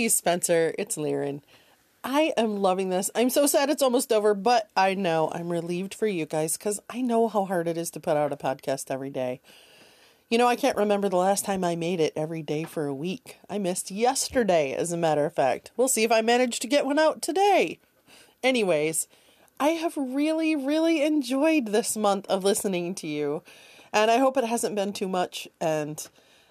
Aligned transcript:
Hey, 0.00 0.08
Spencer, 0.08 0.74
it's 0.78 0.96
Liren. 0.96 1.42
I 2.02 2.32
am 2.38 2.56
loving 2.56 2.88
this. 2.88 3.10
I'm 3.14 3.28
so 3.28 3.46
sad 3.46 3.68
it's 3.68 3.82
almost 3.82 4.10
over, 4.10 4.32
but 4.32 4.70
I 4.74 4.94
know 4.94 5.30
I'm 5.30 5.52
relieved 5.52 5.92
for 5.92 6.06
you 6.06 6.24
guys 6.24 6.56
because 6.56 6.80
I 6.88 7.02
know 7.02 7.28
how 7.28 7.44
hard 7.44 7.68
it 7.68 7.76
is 7.76 7.90
to 7.90 8.00
put 8.00 8.16
out 8.16 8.32
a 8.32 8.36
podcast 8.38 8.90
every 8.90 9.10
day. 9.10 9.42
You 10.30 10.38
know, 10.38 10.48
I 10.48 10.56
can't 10.56 10.78
remember 10.78 11.10
the 11.10 11.18
last 11.18 11.44
time 11.44 11.62
I 11.62 11.76
made 11.76 12.00
it 12.00 12.14
every 12.16 12.40
day 12.40 12.64
for 12.64 12.86
a 12.86 12.94
week. 12.94 13.40
I 13.50 13.58
missed 13.58 13.90
yesterday, 13.90 14.72
as 14.72 14.90
a 14.90 14.96
matter 14.96 15.26
of 15.26 15.34
fact. 15.34 15.70
We'll 15.76 15.86
see 15.86 16.02
if 16.02 16.10
I 16.10 16.22
manage 16.22 16.60
to 16.60 16.66
get 16.66 16.86
one 16.86 16.98
out 16.98 17.20
today. 17.20 17.78
Anyways, 18.42 19.06
I 19.60 19.72
have 19.72 19.98
really, 19.98 20.56
really 20.56 21.02
enjoyed 21.02 21.66
this 21.66 21.94
month 21.94 22.26
of 22.28 22.42
listening 22.42 22.94
to 22.94 23.06
you, 23.06 23.42
and 23.92 24.10
I 24.10 24.16
hope 24.16 24.38
it 24.38 24.44
hasn't 24.44 24.76
been 24.76 24.94
too 24.94 25.08
much. 25.08 25.46
And 25.60 26.08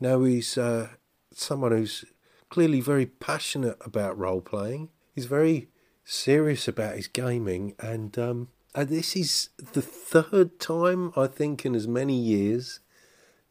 Now 0.00 0.22
he's 0.24 0.56
uh, 0.56 0.88
someone 1.32 1.72
who's 1.72 2.04
clearly 2.52 2.82
very 2.82 3.06
passionate 3.06 3.78
about 3.80 4.18
role 4.18 4.42
playing. 4.42 4.90
He's 5.14 5.24
very 5.24 5.68
serious 6.04 6.68
about 6.68 6.96
his 6.96 7.06
gaming, 7.06 7.74
and 7.78 8.18
um, 8.18 8.48
and 8.74 8.90
this 8.90 9.16
is 9.16 9.48
the 9.72 9.80
third 9.80 10.60
time 10.60 11.14
I 11.16 11.28
think 11.28 11.64
in 11.64 11.74
as 11.74 11.88
many 11.88 12.14
years 12.14 12.80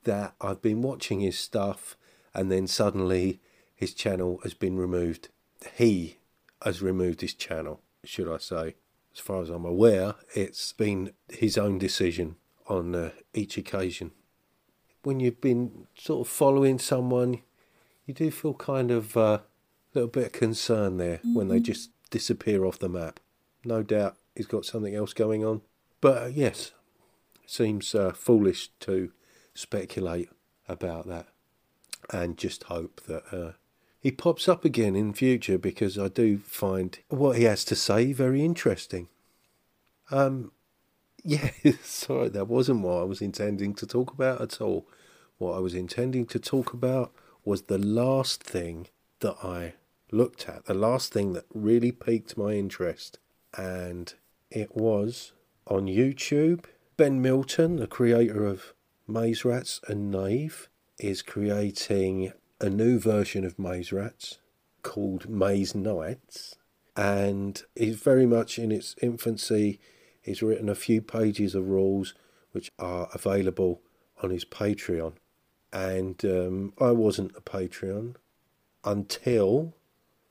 that 0.03 0.35
I've 0.39 0.61
been 0.61 0.83
watching 0.83 1.19
his 1.19 1.35
stuff, 1.35 1.97
and 2.35 2.51
then 2.51 2.67
suddenly 2.67 3.39
his 3.75 3.95
channel 3.95 4.39
has 4.43 4.53
been 4.53 4.77
removed. 4.77 5.29
He 5.73 6.17
has 6.61 6.83
removed 6.83 7.21
his 7.21 7.33
channel, 7.33 7.81
should 8.03 8.31
I 8.31 8.37
say? 8.37 8.75
As 9.15 9.19
far 9.19 9.41
as 9.41 9.49
I'm 9.49 9.65
aware, 9.65 10.13
it's 10.35 10.73
been 10.73 11.13
his 11.27 11.57
own 11.57 11.79
decision 11.79 12.35
on 12.67 12.93
uh, 12.93 13.09
each 13.33 13.57
occasion. 13.57 14.11
When 15.01 15.19
you've 15.19 15.41
been 15.41 15.87
sort 15.97 16.27
of 16.27 16.31
following 16.31 16.77
someone, 16.77 17.41
you 18.11 18.15
do 18.15 18.31
feel 18.31 18.53
kind 18.53 18.91
of 18.91 19.15
a 19.15 19.19
uh, 19.19 19.39
little 19.93 20.09
bit 20.09 20.25
of 20.25 20.31
concern 20.33 20.97
there 20.97 21.17
mm-hmm. 21.17 21.33
when 21.33 21.47
they 21.47 21.55
mm-hmm. 21.55 21.63
just 21.63 21.91
disappear 22.09 22.65
off 22.65 22.77
the 22.77 22.89
map. 22.89 23.21
No 23.63 23.83
doubt 23.83 24.17
he's 24.35 24.47
got 24.47 24.65
something 24.65 24.93
else 24.93 25.13
going 25.13 25.45
on. 25.45 25.61
But 26.01 26.23
uh, 26.23 26.25
yes, 26.25 26.73
seems 27.45 27.95
uh, 27.95 28.11
foolish 28.11 28.69
to 28.81 29.13
speculate 29.53 30.29
about 30.67 31.07
that 31.07 31.27
and 32.11 32.37
just 32.37 32.63
hope 32.63 33.01
that 33.07 33.23
uh, 33.31 33.51
he 34.01 34.11
pops 34.11 34.49
up 34.49 34.65
again 34.65 34.97
in 34.97 35.13
future 35.13 35.57
because 35.57 35.97
I 35.97 36.09
do 36.09 36.39
find 36.39 36.99
what 37.07 37.37
he 37.37 37.45
has 37.45 37.63
to 37.65 37.77
say 37.77 38.11
very 38.11 38.43
interesting. 38.43 39.07
Um, 40.09 40.51
yeah, 41.23 41.51
sorry, 41.81 42.27
that 42.29 42.49
wasn't 42.49 42.81
what 42.81 42.99
I 42.99 43.03
was 43.03 43.21
intending 43.21 43.73
to 43.75 43.87
talk 43.87 44.11
about 44.11 44.41
at 44.41 44.59
all. 44.59 44.85
What 45.37 45.55
I 45.55 45.59
was 45.59 45.73
intending 45.73 46.25
to 46.27 46.39
talk 46.39 46.73
about 46.73 47.13
was 47.43 47.63
the 47.63 47.77
last 47.77 48.43
thing 48.43 48.87
that 49.19 49.37
I 49.43 49.73
looked 50.11 50.47
at, 50.47 50.65
the 50.65 50.73
last 50.73 51.13
thing 51.13 51.33
that 51.33 51.45
really 51.53 51.91
piqued 51.91 52.37
my 52.37 52.53
interest, 52.53 53.19
and 53.57 54.13
it 54.49 54.75
was 54.75 55.33
on 55.67 55.87
YouTube. 55.87 56.65
Ben 56.97 57.21
Milton, 57.21 57.77
the 57.77 57.87
creator 57.87 58.45
of 58.45 58.73
Maze 59.07 59.43
Rats 59.45 59.79
and 59.87 60.11
Knave, 60.11 60.69
is 60.99 61.21
creating 61.21 62.33
a 62.59 62.69
new 62.69 62.99
version 62.99 63.43
of 63.43 63.57
Maze 63.57 63.91
Rats 63.91 64.37
called 64.83 65.29
Maze 65.29 65.73
Knights, 65.73 66.55
and 66.95 67.63
is 67.75 67.95
very 67.95 68.25
much 68.25 68.59
in 68.59 68.71
its 68.71 68.95
infancy. 69.01 69.79
He's 70.21 70.43
written 70.43 70.69
a 70.69 70.75
few 70.75 71.01
pages 71.01 71.55
of 71.55 71.69
rules 71.69 72.13
which 72.51 72.69
are 72.77 73.09
available 73.13 73.81
on 74.21 74.29
his 74.29 74.45
Patreon. 74.45 75.13
And 75.73 76.23
um, 76.25 76.73
I 76.79 76.91
wasn't 76.91 77.35
a 77.37 77.41
Patreon 77.41 78.15
until 78.83 79.73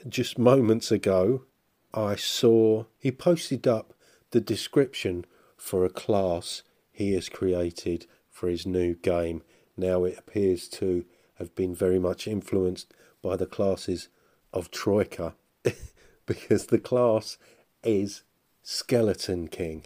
just 0.08 0.38
moments 0.38 0.90
ago, 0.90 1.44
I 1.92 2.16
saw 2.16 2.84
he 2.98 3.10
posted 3.10 3.66
up 3.66 3.94
the 4.30 4.40
description 4.40 5.24
for 5.56 5.84
a 5.84 5.90
class 5.90 6.62
he 6.92 7.12
has 7.14 7.28
created 7.28 8.06
for 8.30 8.48
his 8.48 8.66
new 8.66 8.94
game. 8.94 9.42
Now 9.76 10.04
it 10.04 10.18
appears 10.18 10.68
to 10.68 11.04
have 11.34 11.54
been 11.54 11.74
very 11.74 11.98
much 11.98 12.26
influenced 12.26 12.92
by 13.22 13.36
the 13.36 13.46
classes 13.46 14.08
of 14.52 14.70
Troika 14.70 15.34
because 16.26 16.66
the 16.66 16.78
class 16.78 17.38
is 17.82 18.22
Skeleton 18.62 19.48
King. 19.48 19.84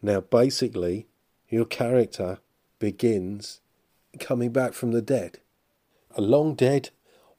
Now, 0.00 0.20
basically, 0.20 1.08
your 1.48 1.64
character 1.64 2.38
begins 2.78 3.60
coming 4.18 4.50
back 4.52 4.72
from 4.72 4.92
the 4.92 5.02
dead. 5.02 5.38
A 6.16 6.20
long 6.20 6.54
dead 6.54 6.90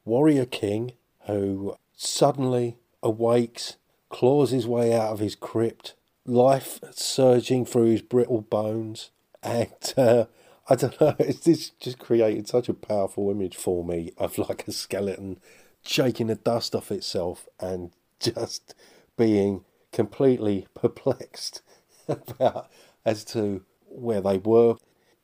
warrior 0.05 0.45
king 0.45 0.93
who 1.25 1.75
suddenly 1.95 2.77
awakes, 3.03 3.77
claws 4.09 4.51
his 4.51 4.67
way 4.67 4.93
out 4.93 5.11
of 5.11 5.19
his 5.19 5.35
crypt, 5.35 5.93
life 6.25 6.79
surging 6.91 7.65
through 7.65 7.85
his 7.85 8.01
brittle 8.01 8.41
bones. 8.41 9.11
And 9.43 9.93
uh, 9.97 10.25
I 10.69 10.75
don't 10.75 10.99
know, 10.99 11.15
it's 11.19 11.41
this 11.41 11.69
just 11.71 11.99
created 11.99 12.47
such 12.47 12.69
a 12.69 12.73
powerful 12.73 13.29
image 13.29 13.55
for 13.55 13.83
me 13.83 14.11
of 14.17 14.37
like 14.37 14.67
a 14.67 14.71
skeleton 14.71 15.39
shaking 15.85 16.27
the 16.27 16.35
dust 16.35 16.75
off 16.75 16.91
itself 16.91 17.47
and 17.59 17.91
just 18.19 18.75
being 19.17 19.63
completely 19.91 20.67
perplexed 20.73 21.61
about 22.07 22.69
as 23.05 23.23
to 23.23 23.63
where 23.87 24.21
they 24.21 24.37
were. 24.37 24.75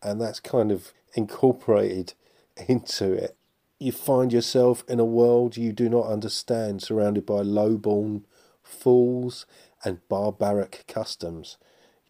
And 0.02 0.22
that's 0.22 0.40
kind 0.40 0.72
of 0.72 0.94
incorporated 1.16 2.14
into 2.68 3.12
it 3.14 3.36
you 3.80 3.92
find 3.92 4.32
yourself 4.32 4.84
in 4.88 5.00
a 5.00 5.06
world 5.06 5.58
you 5.58 5.74
do 5.74 5.90
not 5.90 6.08
understand, 6.08 6.82
surrounded 6.82 7.26
by 7.26 7.42
low-born 7.42 8.26
fools 8.64 9.46
and 9.84 10.08
barbaric 10.08 10.86
customs. 10.88 11.58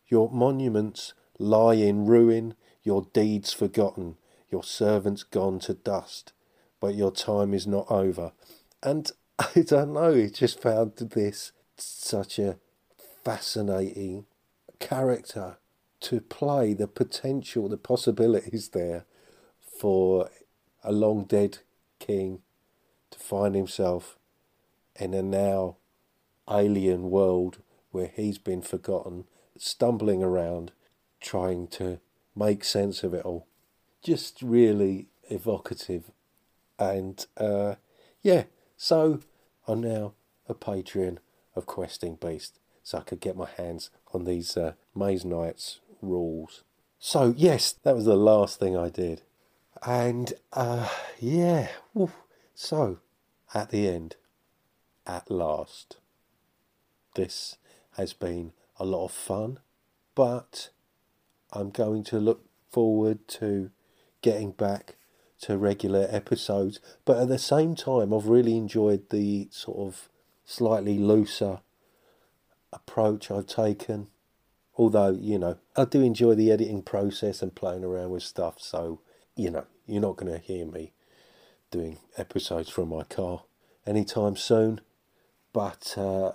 Your 0.07 0.29
monuments 0.29 1.13
lie 1.39 1.73
in 1.73 2.05
ruin, 2.05 2.55
your 2.83 3.07
deeds 3.13 3.51
forgotten, 3.51 4.17
your 4.51 4.63
servants 4.63 5.23
gone 5.23 5.59
to 5.59 5.73
dust, 5.73 6.33
but 6.79 6.93
your 6.93 7.11
time 7.11 7.53
is 7.53 7.65
not 7.65 7.89
over. 7.89 8.31
And 8.83 9.11
I 9.39 9.61
don't 9.61 9.93
know, 9.93 10.13
I 10.13 10.27
just 10.27 10.61
found 10.61 10.95
this 10.95 11.51
such 11.77 12.37
a 12.37 12.57
fascinating 13.23 14.27
character 14.79 15.57
to 16.05 16.21
play, 16.21 16.75
the 16.75 16.87
potential, 16.87 17.67
the 17.67 17.77
possibilities 17.77 18.69
there 18.69 19.05
for 19.59 20.29
a 20.83 20.91
long 20.91 21.23
dead 21.23 21.57
king 21.97 22.43
to 23.09 23.17
find 23.17 23.55
himself 23.55 24.19
in 24.95 25.15
a 25.15 25.23
now 25.23 25.77
alien 26.47 27.09
world 27.09 27.57
where 27.89 28.11
he's 28.15 28.37
been 28.37 28.61
forgotten, 28.61 29.23
stumbling 29.57 30.21
around, 30.21 30.71
trying 31.19 31.67
to 31.67 31.99
make 32.35 32.63
sense 32.63 33.03
of 33.03 33.15
it 33.15 33.25
all. 33.25 33.47
Just 34.03 34.43
really 34.43 35.07
evocative. 35.31 36.11
And 36.77 37.25
uh, 37.35 37.75
yeah, 38.21 38.43
so 38.77 39.21
I'm 39.67 39.81
now 39.81 40.13
a 40.47 40.53
patron 40.53 41.19
of 41.55 41.65
Questing 41.65 42.15
Beast, 42.21 42.59
so 42.83 42.99
I 42.99 43.01
could 43.01 43.21
get 43.21 43.35
my 43.35 43.49
hands 43.57 43.89
on 44.13 44.25
these 44.25 44.55
uh, 44.55 44.73
Maze 44.93 45.25
Knights 45.25 45.79
rules. 46.05 46.63
So, 46.99 47.33
yes, 47.37 47.73
that 47.83 47.95
was 47.95 48.05
the 48.05 48.15
last 48.15 48.59
thing 48.59 48.77
I 48.77 48.89
did. 48.89 49.21
And 49.85 50.33
uh, 50.53 50.89
yeah, 51.19 51.67
so 52.53 52.99
at 53.53 53.69
the 53.69 53.87
end, 53.87 54.15
at 55.05 55.29
last, 55.29 55.97
this 57.15 57.57
has 57.97 58.13
been 58.13 58.53
a 58.79 58.85
lot 58.85 59.05
of 59.05 59.11
fun, 59.11 59.59
but 60.15 60.69
I'm 61.53 61.69
going 61.69 62.03
to 62.05 62.19
look 62.19 62.45
forward 62.71 63.27
to 63.27 63.71
getting 64.21 64.51
back 64.51 64.95
to 65.41 65.57
regular 65.57 66.07
episodes. 66.09 66.79
But 67.05 67.17
at 67.17 67.27
the 67.27 67.37
same 67.37 67.75
time, 67.75 68.13
I've 68.13 68.27
really 68.27 68.57
enjoyed 68.57 69.09
the 69.09 69.47
sort 69.51 69.77
of 69.77 70.09
slightly 70.43 70.97
looser 70.97 71.59
approach 72.73 73.29
I've 73.31 73.47
taken. 73.47 74.07
Although, 74.77 75.11
you 75.11 75.39
know, 75.39 75.57
I 75.75 75.85
do 75.85 76.01
enjoy 76.01 76.35
the 76.35 76.51
editing 76.51 76.81
process 76.81 77.41
and 77.41 77.55
playing 77.55 77.83
around 77.83 78.09
with 78.11 78.23
stuff, 78.23 78.55
so, 78.59 78.99
you 79.35 79.49
know, 79.49 79.65
you're 79.85 80.01
not 80.01 80.17
going 80.17 80.31
to 80.31 80.39
hear 80.39 80.65
me 80.65 80.91
doing 81.71 81.99
episodes 82.17 82.69
from 82.69 82.89
my 82.89 83.03
car 83.03 83.43
anytime 83.85 84.35
soon. 84.35 84.81
But 85.53 85.95
uh, 85.97 86.33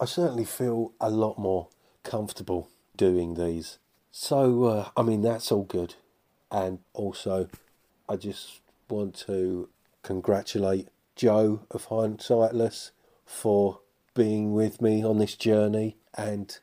I 0.00 0.04
certainly 0.04 0.44
feel 0.44 0.92
a 1.00 1.10
lot 1.10 1.38
more 1.38 1.68
comfortable 2.02 2.68
doing 2.96 3.34
these. 3.34 3.78
So, 4.10 4.64
uh, 4.64 4.88
I 4.96 5.02
mean, 5.02 5.22
that's 5.22 5.52
all 5.52 5.62
good. 5.62 5.94
And 6.50 6.80
also, 6.92 7.48
I 8.08 8.16
just 8.16 8.60
want 8.88 9.14
to 9.26 9.68
congratulate 10.02 10.88
Joe 11.14 11.60
of 11.70 11.86
Hindsightless 11.86 12.90
for 13.24 13.80
being 14.14 14.52
with 14.52 14.82
me 14.82 15.04
on 15.04 15.18
this 15.18 15.36
journey 15.36 15.96
and 16.14 16.58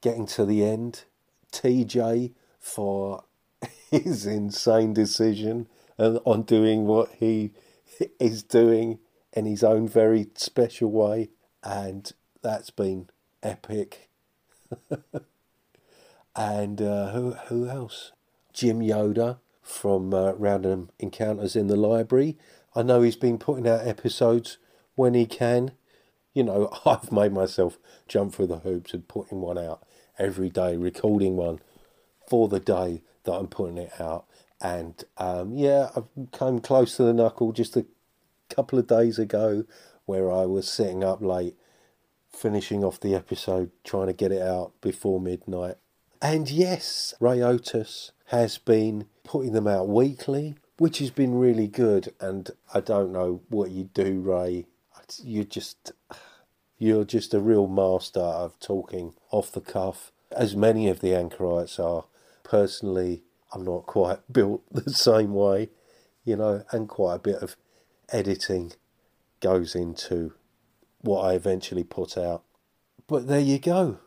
getting 0.00 0.26
to 0.26 0.44
the 0.44 0.64
end. 0.64 1.04
TJ 1.52 2.32
for 2.58 3.24
his 3.90 4.26
insane 4.26 4.94
decision 4.94 5.68
on 5.98 6.42
doing 6.42 6.86
what 6.86 7.10
he 7.18 7.52
is 8.20 8.42
doing 8.42 8.98
in 9.32 9.46
his 9.46 9.62
own 9.62 9.88
very 9.88 10.28
special 10.34 10.90
way, 10.90 11.30
and 11.62 12.12
that's 12.42 12.70
been 12.70 13.08
epic. 13.42 14.08
and 16.36 16.80
uh, 16.82 17.10
who 17.12 17.32
who 17.48 17.68
else? 17.68 18.12
Jim 18.52 18.80
Yoda 18.80 19.38
from 19.62 20.12
uh, 20.12 20.32
Random 20.32 20.90
Encounters 20.98 21.54
in 21.54 21.68
the 21.68 21.76
Library. 21.76 22.36
I 22.74 22.82
know 22.82 23.02
he's 23.02 23.16
been 23.16 23.38
putting 23.38 23.68
out 23.68 23.86
episodes 23.86 24.58
when 24.94 25.14
he 25.14 25.26
can. 25.26 25.72
You 26.32 26.44
know, 26.44 26.70
I've 26.86 27.12
made 27.12 27.32
myself 27.32 27.78
jump 28.08 28.34
through 28.34 28.48
the 28.48 28.58
hoops 28.58 28.94
and 28.94 29.06
putting 29.06 29.40
one 29.40 29.58
out 29.58 29.84
every 30.18 30.50
day, 30.50 30.76
recording 30.76 31.36
one 31.36 31.60
for 32.28 32.48
the 32.48 32.60
day 32.60 33.02
that 33.24 33.32
I'm 33.32 33.48
putting 33.48 33.78
it 33.78 33.92
out. 34.00 34.26
And 34.60 35.02
um, 35.16 35.54
yeah, 35.54 35.90
I've 35.96 36.08
come 36.32 36.60
close 36.60 36.96
to 36.96 37.02
the 37.02 37.14
knuckle 37.14 37.52
just 37.52 37.76
a 37.76 37.86
couple 38.48 38.78
of 38.78 38.86
days 38.86 39.18
ago 39.18 39.64
where 40.04 40.30
I 40.30 40.44
was 40.44 40.68
sitting 40.68 41.02
up 41.02 41.22
late, 41.22 41.56
finishing 42.30 42.84
off 42.84 43.00
the 43.00 43.14
episode, 43.14 43.70
trying 43.84 44.08
to 44.08 44.12
get 44.12 44.32
it 44.32 44.42
out 44.42 44.72
before 44.80 45.20
midnight. 45.20 45.76
And 46.20 46.50
yes, 46.50 47.14
Ray 47.20 47.38
Otus 47.38 48.12
has 48.26 48.58
been 48.58 49.06
putting 49.24 49.52
them 49.52 49.66
out 49.66 49.88
weekly, 49.88 50.56
which 50.76 50.98
has 50.98 51.10
been 51.10 51.34
really 51.34 51.66
good. 51.66 52.12
And 52.20 52.50
I 52.74 52.80
don't 52.80 53.12
know 53.12 53.40
what 53.48 53.70
you 53.70 53.84
do, 53.94 54.20
Ray. 54.20 54.66
You 55.22 55.44
just 55.44 55.92
you're 56.78 57.04
just 57.04 57.34
a 57.34 57.40
real 57.40 57.66
master 57.66 58.20
of 58.20 58.58
talking 58.58 59.14
off 59.30 59.52
the 59.52 59.60
cuff, 59.60 60.12
as 60.32 60.56
many 60.56 60.88
of 60.88 61.00
the 61.00 61.14
anchorites 61.14 61.78
are. 61.78 62.04
Personally, 62.42 63.22
I'm 63.52 63.64
not 63.64 63.86
quite 63.86 64.20
built 64.32 64.62
the 64.72 64.92
same 64.92 65.34
way, 65.34 65.68
you 66.24 66.36
know, 66.36 66.64
and 66.72 66.88
quite 66.88 67.16
a 67.16 67.18
bit 67.18 67.36
of 67.36 67.56
editing 68.08 68.72
goes 69.40 69.74
into 69.74 70.32
what 71.02 71.20
I 71.22 71.34
eventually 71.34 71.84
put 71.84 72.16
out. 72.16 72.42
But 73.06 73.26
there 73.26 73.40
you 73.40 73.58
go. 73.58 73.98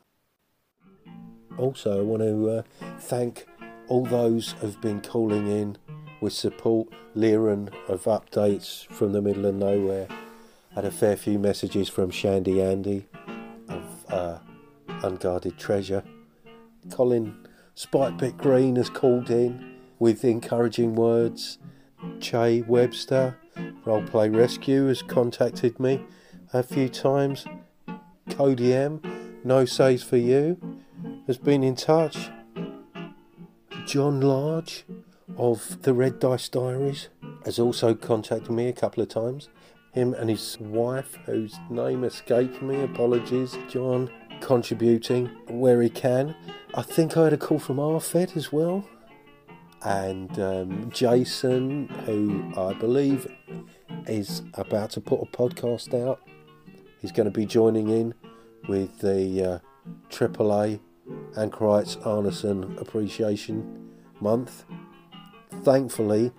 Also, 1.57 1.99
I 1.99 2.03
want 2.03 2.23
to 2.23 2.49
uh, 2.49 2.63
thank 2.99 3.45
all 3.87 4.05
those 4.05 4.53
who've 4.53 4.81
been 4.81 5.01
calling 5.01 5.47
in 5.47 5.77
with 6.21 6.33
support. 6.33 6.87
Liren 7.15 7.71
of 7.87 8.05
updates 8.05 8.87
from 8.87 9.11
the 9.13 9.21
middle 9.21 9.45
of 9.45 9.53
nowhere 9.53 10.07
had 10.75 10.85
a 10.85 10.91
fair 10.91 11.15
few 11.15 11.37
messages 11.37 11.87
from 11.87 12.09
Shandy 12.09 12.61
Andy 12.61 13.05
of 13.69 14.05
uh, 14.11 14.39
Unguarded 15.03 15.57
Treasure. 15.57 16.03
Colin 16.91 17.47
Spikebit 17.75 18.37
Green 18.37 18.75
has 18.77 18.89
called 18.89 19.29
in 19.29 19.77
with 19.99 20.25
encouraging 20.25 20.95
words. 20.95 21.59
Che 22.19 22.61
Webster, 22.63 23.37
Roleplay 23.85 24.35
Rescue, 24.35 24.87
has 24.87 25.01
contacted 25.01 25.79
me 25.79 26.03
a 26.51 26.63
few 26.63 26.89
times. 26.89 27.45
Cody 28.29 28.73
M, 28.73 29.01
No 29.43 29.65
Says 29.65 30.01
for 30.01 30.17
You, 30.17 30.81
has 31.27 31.37
been 31.37 31.63
in 31.63 31.75
touch. 31.75 32.29
John 33.85 34.21
Large 34.21 34.85
of 35.37 35.81
the 35.83 35.93
Red 35.93 36.19
Dice 36.19 36.49
Diaries 36.49 37.09
has 37.45 37.59
also 37.59 37.93
contacted 37.93 38.49
me 38.49 38.67
a 38.67 38.73
couple 38.73 39.03
of 39.03 39.09
times 39.09 39.49
him 39.93 40.13
and 40.15 40.29
his 40.29 40.57
wife, 40.59 41.17
whose 41.25 41.57
name 41.69 42.03
escaped 42.03 42.61
me. 42.61 42.81
Apologies, 42.81 43.57
John, 43.69 44.09
contributing 44.41 45.27
where 45.47 45.81
he 45.81 45.89
can. 45.89 46.35
I 46.73 46.81
think 46.81 47.15
I 47.15 47.25
had 47.25 47.33
a 47.33 47.37
call 47.37 47.59
from 47.59 47.77
Arfed 47.77 48.35
as 48.35 48.51
well. 48.51 48.87
And 49.83 50.39
um, 50.39 50.89
Jason, 50.91 51.87
who 52.05 52.51
I 52.57 52.73
believe 52.73 53.31
is 54.07 54.41
about 54.55 54.89
to 54.91 55.01
put 55.01 55.21
a 55.21 55.25
podcast 55.25 55.93
out, 55.93 56.21
he's 56.99 57.11
going 57.11 57.25
to 57.25 57.31
be 57.31 57.45
joining 57.45 57.89
in 57.89 58.13
with 58.67 58.99
the 58.99 59.61
uh, 59.61 59.89
AAA 60.09 60.79
Anchorites 61.37 61.97
Arneson 61.97 62.79
Appreciation 62.81 63.91
Month. 64.21 64.65
Thankfully, 65.63 66.31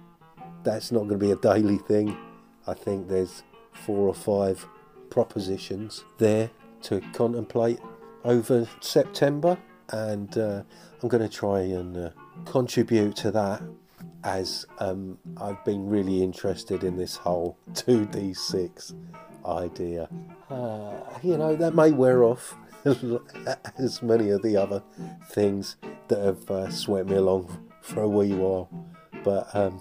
that's 0.62 0.90
not 0.90 1.00
going 1.00 1.18
to 1.20 1.26
be 1.26 1.30
a 1.30 1.36
daily 1.36 1.78
thing. 1.78 2.16
I 2.66 2.74
think 2.74 3.08
there's 3.08 3.42
four 3.72 4.08
or 4.08 4.14
five 4.14 4.66
propositions 5.10 6.04
there 6.18 6.50
to 6.82 7.00
contemplate 7.12 7.80
over 8.24 8.68
September, 8.80 9.58
and 9.90 10.36
uh, 10.36 10.62
I'm 11.02 11.08
going 11.08 11.22
to 11.22 11.28
try 11.28 11.60
and 11.60 11.96
uh, 11.96 12.10
contribute 12.46 13.16
to 13.16 13.30
that 13.32 13.62
as 14.24 14.66
um, 14.78 15.18
I've 15.36 15.62
been 15.64 15.88
really 15.88 16.22
interested 16.22 16.82
in 16.82 16.96
this 16.96 17.16
whole 17.16 17.58
2d6 17.72 18.94
idea. 19.46 20.08
Uh, 20.50 20.94
you 21.22 21.36
know, 21.36 21.54
that 21.54 21.74
may 21.74 21.92
wear 21.92 22.24
off 22.24 22.56
as 23.78 24.02
many 24.02 24.30
of 24.30 24.42
the 24.42 24.56
other 24.56 24.82
things 25.30 25.76
that 26.08 26.20
have 26.20 26.50
uh, 26.50 26.70
swept 26.70 27.08
me 27.08 27.16
along 27.16 27.68
for 27.82 28.02
a 28.02 28.08
wee 28.08 28.32
while, 28.32 28.70
but 29.22 29.54
um, 29.54 29.80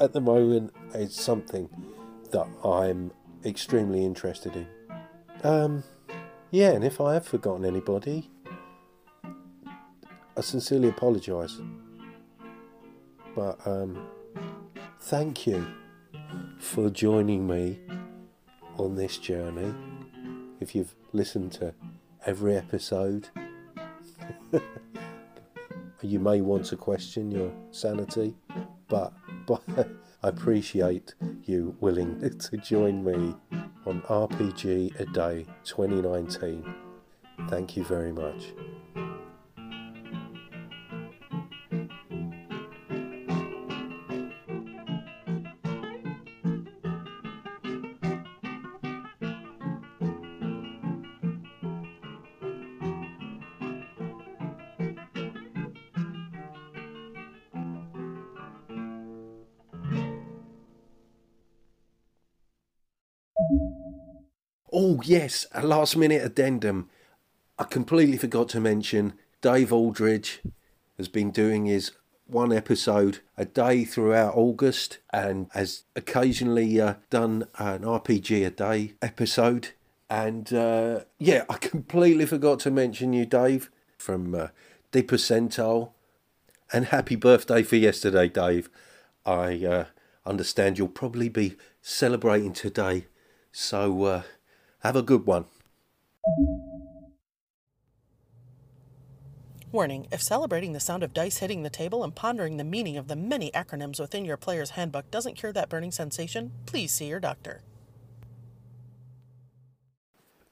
at 0.00 0.12
the 0.12 0.20
moment, 0.20 0.72
it's 0.94 1.20
something 1.20 1.68
that 2.32 2.46
I'm 2.64 3.12
extremely 3.44 4.04
interested 4.04 4.56
in. 4.56 4.66
Um, 5.44 5.84
yeah, 6.50 6.72
and 6.72 6.84
if 6.84 7.00
I 7.00 7.14
have 7.14 7.26
forgotten 7.26 7.64
anybody, 7.64 8.30
I 10.36 10.40
sincerely 10.40 10.88
apologise. 10.88 11.60
But 13.34 13.66
um, 13.66 14.06
thank 15.00 15.46
you 15.46 15.66
for 16.58 16.90
joining 16.90 17.46
me 17.46 17.78
on 18.76 18.96
this 18.96 19.18
journey. 19.18 19.74
If 20.60 20.74
you've 20.74 20.94
listened 21.12 21.52
to 21.52 21.74
every 22.24 22.56
episode, 22.56 23.28
you 26.02 26.18
may 26.18 26.40
want 26.40 26.66
to 26.66 26.76
question 26.76 27.30
your 27.30 27.52
sanity, 27.70 28.36
but, 28.88 29.12
but 29.46 29.62
I 30.22 30.28
appreciate 30.28 31.14
you 31.48 31.76
willing 31.80 32.20
to 32.38 32.56
join 32.58 33.04
me 33.04 33.34
on 33.86 34.02
RPG 34.02 35.00
a 35.00 35.06
Day 35.06 35.46
2019. 35.64 36.74
Thank 37.48 37.76
you 37.76 37.84
very 37.84 38.12
much. 38.12 38.52
Oh, 64.74 65.02
yes, 65.04 65.44
a 65.52 65.66
last 65.66 65.98
minute 65.98 66.24
addendum. 66.24 66.88
I 67.58 67.64
completely 67.64 68.16
forgot 68.16 68.48
to 68.50 68.60
mention 68.60 69.12
Dave 69.42 69.70
Aldridge 69.70 70.40
has 70.96 71.08
been 71.08 71.30
doing 71.30 71.66
his 71.66 71.92
one 72.26 72.54
episode 72.54 73.18
a 73.36 73.44
day 73.44 73.84
throughout 73.84 74.34
August 74.34 74.96
and 75.12 75.48
has 75.52 75.84
occasionally 75.94 76.80
uh, 76.80 76.94
done 77.10 77.48
an 77.58 77.82
RPG 77.82 78.46
a 78.46 78.50
day 78.50 78.94
episode. 79.02 79.68
And 80.08 80.50
uh, 80.54 81.00
yeah, 81.18 81.44
I 81.50 81.58
completely 81.58 82.24
forgot 82.24 82.58
to 82.60 82.70
mention 82.70 83.12
you, 83.12 83.26
Dave, 83.26 83.70
from 83.98 84.34
uh, 84.34 84.48
De 84.90 85.02
Percentile. 85.02 85.90
And 86.72 86.86
happy 86.86 87.16
birthday 87.16 87.62
for 87.62 87.76
yesterday, 87.76 88.30
Dave. 88.30 88.70
I 89.26 89.66
uh, 89.66 89.84
understand 90.24 90.78
you'll 90.78 90.88
probably 90.88 91.28
be 91.28 91.56
celebrating 91.82 92.54
today. 92.54 93.04
So 93.52 94.04
uh, 94.04 94.22
have 94.82 94.96
a 94.96 95.02
good 95.02 95.26
one. 95.26 95.44
Warning 99.70 100.06
if 100.12 100.20
celebrating 100.20 100.74
the 100.74 100.80
sound 100.80 101.02
of 101.02 101.14
dice 101.14 101.38
hitting 101.38 101.62
the 101.62 101.70
table 101.70 102.04
and 102.04 102.14
pondering 102.14 102.58
the 102.58 102.64
meaning 102.64 102.98
of 102.98 103.08
the 103.08 103.16
many 103.16 103.50
acronyms 103.52 103.98
within 103.98 104.24
your 104.24 104.36
player's 104.36 104.70
handbook 104.70 105.10
doesn't 105.10 105.34
cure 105.34 105.52
that 105.52 105.70
burning 105.70 105.90
sensation, 105.92 106.52
please 106.66 106.92
see 106.92 107.06
your 107.06 107.20
doctor. 107.20 107.62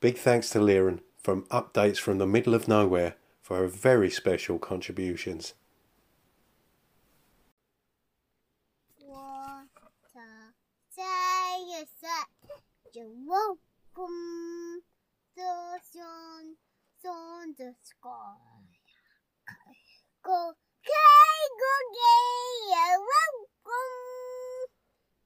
Big 0.00 0.16
thanks 0.16 0.48
to 0.50 0.58
Liren 0.58 1.00
from 1.18 1.42
Updates 1.50 1.98
from 1.98 2.16
the 2.16 2.26
Middle 2.26 2.54
of 2.54 2.66
Nowhere 2.66 3.16
for 3.42 3.58
her 3.58 3.66
very 3.66 4.10
special 4.10 4.58
contributions. 4.58 5.52
Welcome 14.00 14.80
the 15.36 15.78
sun, 15.92 16.56
sun 17.02 17.54
the 17.58 17.74
sky. 17.82 18.64
Go, 20.24 20.52
okay, 20.56 21.36
go, 21.60 21.74
gay, 21.92 22.96
welcome 22.96 24.72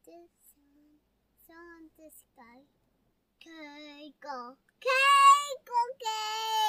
the 0.04 0.26
sun, 0.42 0.98
sun 1.46 1.90
the 1.96 2.10
sky. 2.10 2.66
Okay, 3.38 4.12
go, 4.20 4.56
okay, 4.82 5.46
go, 5.64 5.80
gay. 6.00 6.63